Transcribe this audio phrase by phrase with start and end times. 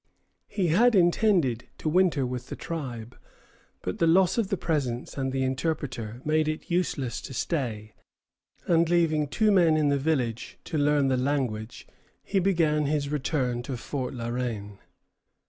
[0.47, 3.15] He had intended to winter with the tribe;
[3.83, 7.93] but the loss of the presents and the interpreter made it useless to stay,
[8.65, 11.87] and leaving two men in the village to learn the language,
[12.23, 14.79] he began his return to Fort La Reine.